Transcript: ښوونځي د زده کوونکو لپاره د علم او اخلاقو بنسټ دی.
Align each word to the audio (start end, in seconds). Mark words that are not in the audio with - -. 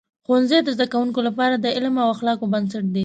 ښوونځي 0.25 0.57
د 0.63 0.67
زده 0.75 0.85
کوونکو 0.93 1.19
لپاره 1.27 1.55
د 1.57 1.65
علم 1.75 1.95
او 2.03 2.07
اخلاقو 2.15 2.51
بنسټ 2.53 2.85
دی. 2.93 2.99